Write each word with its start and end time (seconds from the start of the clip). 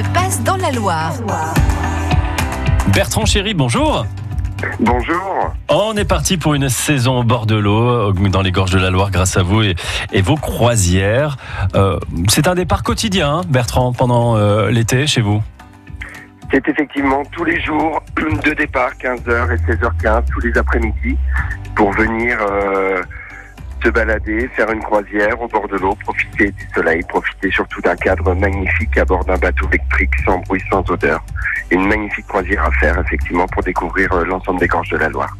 se 0.00 0.08
passe 0.10 0.42
dans 0.42 0.56
la 0.56 0.70
Loire. 0.70 1.12
Bertrand 2.94 3.26
Chéry, 3.26 3.54
bonjour. 3.54 4.06
Bonjour. 4.78 5.54
On 5.68 5.94
est 5.96 6.04
parti 6.04 6.36
pour 6.36 6.54
une 6.54 6.68
saison 6.68 7.20
au 7.20 7.22
bord 7.22 7.46
de 7.46 7.56
l'eau, 7.56 8.12
dans 8.12 8.40
les 8.40 8.52
gorges 8.52 8.70
de 8.70 8.78
la 8.78 8.90
Loire, 8.90 9.10
grâce 9.10 9.36
à 9.36 9.42
vous 9.42 9.62
et, 9.62 9.74
et 10.12 10.22
vos 10.22 10.36
croisières. 10.36 11.36
Euh, 11.74 11.98
c'est 12.28 12.48
un 12.48 12.54
départ 12.54 12.82
quotidien, 12.82 13.30
hein, 13.30 13.40
Bertrand, 13.48 13.92
pendant 13.92 14.36
euh, 14.36 14.70
l'été 14.70 15.06
chez 15.06 15.20
vous? 15.20 15.42
C'est 16.50 16.66
effectivement 16.66 17.22
tous 17.32 17.44
les 17.44 17.60
jours 17.60 18.02
de 18.16 18.54
départ, 18.54 18.92
15h 18.94 19.52
et 19.52 19.72
16h15, 19.72 20.22
tous 20.32 20.40
les 20.40 20.56
après-midi, 20.56 21.16
pour 21.76 21.92
venir 21.92 22.38
euh, 22.40 23.02
se 23.82 23.88
balader, 23.90 24.48
faire 24.56 24.70
une 24.70 24.80
croisière 24.80 25.40
au 25.40 25.48
bord 25.48 25.66
de 25.68 25.76
l'eau, 25.76 25.94
profiter 26.04 26.50
du 26.50 26.68
soleil, 26.74 27.02
profiter 27.08 27.50
surtout 27.50 27.80
d'un 27.80 27.96
cadre 27.96 28.34
magnifique 28.34 28.96
à 28.98 29.04
bord 29.04 29.24
d'un 29.24 29.36
bateau 29.38 29.66
électrique 29.68 30.10
sans 30.24 30.38
bruit, 30.40 30.62
sans 30.70 30.88
odeur. 30.90 31.22
Une 31.70 31.86
magnifique 31.86 32.26
croisière 32.26 32.64
à 32.64 32.70
faire, 32.72 32.98
effectivement, 32.98 33.46
pour 33.46 33.62
découvrir 33.62 34.12
euh, 34.12 34.24
l'ensemble 34.24 34.60
des 34.60 34.66
gorges 34.66 34.90
de 34.90 34.96
la 34.96 35.08
Loire. 35.08 35.36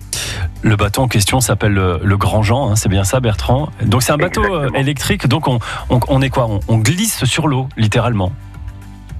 Le 0.62 0.76
bateau 0.76 1.02
en 1.02 1.08
question 1.08 1.40
s'appelle 1.40 1.72
le, 1.72 2.00
le 2.02 2.16
Grand 2.16 2.42
Jean, 2.42 2.70
hein, 2.70 2.76
c'est 2.76 2.88
bien 2.88 3.04
ça, 3.04 3.20
Bertrand? 3.20 3.70
Donc 3.82 4.02
c'est 4.02 4.12
un 4.12 4.16
bateau 4.16 4.42
euh, 4.42 4.46
Exactement. 4.58 4.78
électrique, 4.80 5.26
donc 5.28 5.48
on, 5.48 5.58
on, 5.88 6.00
on 6.08 6.22
est 6.22 6.30
quoi? 6.30 6.46
On, 6.48 6.60
on 6.68 6.78
glisse 6.78 7.24
sur 7.24 7.48
l'eau, 7.48 7.68
littéralement. 7.76 8.32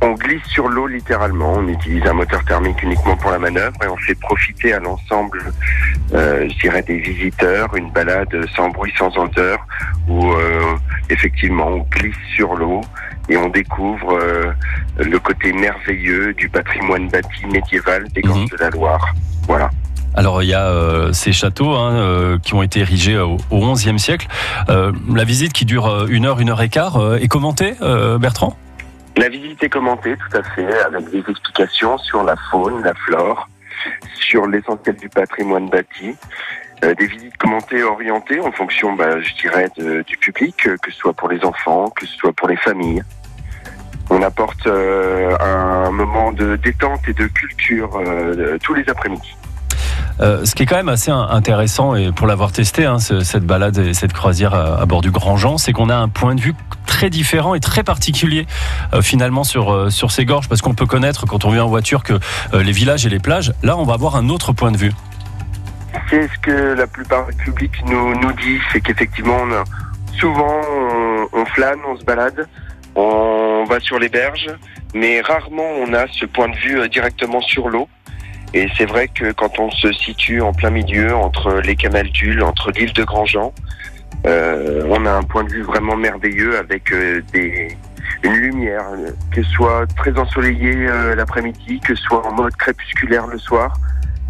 On 0.03 0.13
glisse 0.13 0.45
sur 0.47 0.69
l'eau 0.69 0.87
littéralement, 0.87 1.55
on 1.59 1.69
utilise 1.69 2.07
un 2.07 2.15
moteur 2.15 2.43
thermique 2.47 2.83
uniquement 2.83 3.17
pour 3.17 3.31
la 3.33 3.39
manœuvre 3.39 3.77
et 3.85 3.87
on 3.89 3.97
fait 3.99 4.15
profiter 4.15 4.73
à 4.73 4.81
l'ensemble, 4.81 5.43
euh, 6.15 6.49
je 6.49 6.59
dirais, 6.61 6.83
des 6.83 6.99
visiteurs 6.99 7.75
une 7.77 7.91
balade 7.91 8.35
sans 8.57 8.71
bruit, 8.71 8.93
sans 8.97 9.15
odeur, 9.19 9.59
où 10.09 10.33
euh, 10.33 10.75
effectivement 11.11 11.67
on 11.69 11.87
glisse 11.91 12.15
sur 12.35 12.55
l'eau 12.55 12.81
et 13.29 13.37
on 13.37 13.49
découvre 13.51 14.19
euh, 14.19 14.53
le 14.99 15.19
côté 15.19 15.53
merveilleux 15.53 16.33
du 16.33 16.49
patrimoine 16.49 17.09
bâti 17.09 17.45
médiéval 17.53 18.09
des 18.15 18.23
gorges 18.23 18.41
Mhm. 18.41 18.49
de 18.49 18.57
la 18.59 18.71
Loire. 18.71 19.07
Voilà. 19.47 19.71
Alors 20.15 20.43
il 20.43 20.49
y 20.49 20.55
a 20.55 20.65
euh, 20.67 21.13
ces 21.13 21.33
châteaux 21.33 21.75
hein, 21.77 21.93
euh, 21.95 22.39
qui 22.39 22.55
ont 22.55 22.63
été 22.63 22.81
érigés 22.81 23.19
au, 23.19 23.37
au 23.51 23.73
XIe 23.75 23.99
siècle. 23.99 24.27
La 24.69 25.25
visite 25.25 25.53
qui 25.53 25.67
dure 25.67 26.07
une 26.09 26.25
heure, 26.25 26.41
une 26.41 26.49
heure 26.49 26.63
et 26.63 26.69
quart 26.71 26.99
est 27.21 27.29
commentée, 27.29 27.75
Bertrand? 28.19 28.57
La 29.21 29.29
visite 29.29 29.63
est 29.63 29.69
commentée 29.69 30.17
tout 30.17 30.39
à 30.39 30.43
fait 30.43 30.81
avec 30.81 31.11
des 31.11 31.23
explications 31.29 31.99
sur 31.99 32.23
la 32.23 32.37
faune, 32.51 32.83
la 32.83 32.95
flore, 32.95 33.51
sur 34.15 34.47
l'essentiel 34.47 34.97
du 34.97 35.11
patrimoine 35.11 35.69
bâti. 35.69 36.17
Euh, 36.83 36.95
des 36.95 37.07
visites 37.07 37.37
commentées 37.37 37.83
orientées 37.83 38.41
en 38.41 38.51
fonction, 38.51 38.95
bah, 38.95 39.21
je 39.21 39.35
dirais, 39.35 39.69
du 39.77 40.17
public, 40.17 40.67
euh, 40.67 40.79
que 40.83 40.91
ce 40.91 40.97
soit 40.97 41.13
pour 41.13 41.29
les 41.29 41.45
enfants, 41.45 41.91
que 41.91 42.07
ce 42.07 42.17
soit 42.17 42.33
pour 42.33 42.49
les 42.49 42.57
familles. 42.57 43.03
On 44.09 44.23
apporte 44.23 44.67
euh, 44.67 45.37
un 45.39 45.91
moment 45.91 46.33
de 46.33 46.57
détente 46.57 47.07
et 47.07 47.13
de 47.13 47.27
culture 47.27 48.03
tous 48.63 48.73
les 48.73 48.89
après-midi. 48.89 49.37
Euh, 50.21 50.45
ce 50.45 50.55
qui 50.55 50.65
est 50.65 50.67
quand 50.67 50.77
même 50.77 50.89
assez 50.89 51.11
in- 51.11 51.29
intéressant, 51.31 51.95
et 51.95 52.13
pour 52.13 52.27
l'avoir 52.27 52.53
testé, 52.53 52.85
hein, 52.85 52.99
ce- 52.99 53.21
cette 53.21 53.45
balade 53.45 53.79
et 53.79 53.95
cette 53.95 54.13
croisière 54.13 54.55
à, 54.55 54.81
à 54.81 54.87
bord 54.87 55.01
du 55.01 55.11
Grand 55.11 55.37
Jean, 55.37 55.57
c'est 55.57 55.73
qu'on 55.73 55.89
a 55.89 55.97
un 55.97 56.09
point 56.09 56.35
de 56.35 56.41
vue 56.41 56.55
très 56.87 57.09
différent 57.11 57.55
et 57.55 57.61
très 57.61 57.83
particulier 57.83 58.47
euh, 58.93 59.01
finalement 59.03 59.45
sur, 59.45 59.73
euh, 59.73 59.91
sur 59.91 60.11
ces 60.11 60.25
gorges, 60.25 60.49
parce 60.49 60.61
qu'on 60.61 60.75
peut 60.75 60.87
connaître 60.87 61.27
quand 61.27 61.45
on 61.45 61.51
vient 61.51 61.65
en 61.65 61.69
voiture 61.69 62.03
que 62.03 62.15
euh, 62.53 62.63
les 62.63 62.73
villages 62.73 63.07
et 63.07 63.09
les 63.09 63.19
plages, 63.21 63.53
là 63.63 63.77
on 63.79 63.85
va 63.85 63.95
avoir 63.95 64.17
un 64.17 64.29
autre 64.29 64.53
point 64.53 64.73
de 64.73 64.77
vue. 64.77 64.93
C'est 66.09 66.29
ce 66.29 66.39
que 66.41 66.75
la 66.75 66.87
plupart 66.87 67.27
du 67.27 67.37
public 67.37 67.71
nous, 67.87 68.15
nous 68.21 68.33
dit, 68.35 68.59
c'est 68.73 68.81
qu'effectivement, 68.81 69.39
souvent, 70.19 70.61
on, 71.33 71.45
flâne, 71.47 71.79
on 71.89 71.97
se 71.99 72.05
balade, 72.05 72.47
on 72.95 73.65
va 73.69 73.81
sur 73.81 73.99
les 73.99 74.09
berges, 74.09 74.51
mais 74.95 75.21
rarement 75.21 75.69
on 75.87 75.93
a 75.95 76.07
ce 76.09 76.27
point 76.27 76.49
de 76.49 76.57
vue 76.57 76.81
euh, 76.81 76.89
directement 76.89 77.41
sur 77.41 77.69
l'eau. 77.69 77.89
Et 78.53 78.69
c'est 78.77 78.87
vrai 78.87 79.09
que 79.09 79.33
quand 79.33 79.59
on 79.59 79.71
se 79.71 79.93
situe 79.93 80.41
en 80.41 80.53
plein 80.53 80.71
milieu, 80.71 81.15
entre 81.15 81.61
les 81.61 81.77
Camaldules, 81.77 82.43
entre 82.43 82.71
l'île 82.73 82.93
de 82.93 83.05
Grandjean, 83.05 83.53
euh, 84.27 84.85
on 84.89 85.07
a 85.07 85.13
un 85.13 85.23
point 85.23 85.45
de 85.45 85.51
vue 85.51 85.63
vraiment 85.63 85.97
merveilleux 85.97 86.59
avec 86.59 86.93
euh, 86.93 87.23
des, 87.33 87.77
une 88.23 88.35
lumière, 88.35 88.85
euh, 88.93 89.11
que 89.33 89.43
ce 89.43 89.51
soit 89.51 89.87
très 89.97 90.17
ensoleillé 90.19 90.75
euh, 90.75 91.15
l'après-midi, 91.15 91.81
que 91.81 91.95
ce 91.95 92.03
soit 92.03 92.27
en 92.27 92.33
mode 92.33 92.55
crépusculaire 92.57 93.27
le 93.27 93.39
soir. 93.39 93.73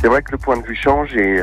C'est 0.00 0.08
vrai 0.08 0.22
que 0.22 0.32
le 0.32 0.38
point 0.38 0.56
de 0.56 0.66
vue 0.66 0.76
change 0.76 1.14
et 1.16 1.42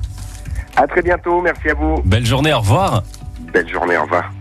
À 0.75 0.87
très 0.87 1.01
bientôt, 1.01 1.41
merci 1.41 1.69
à 1.69 1.73
vous. 1.73 2.01
Belle 2.03 2.25
journée. 2.25 2.53
Au 2.53 2.59
revoir. 2.59 3.03
Belle 3.53 3.67
journée, 3.69 3.97
au 3.97 4.03
revoir. 4.03 4.31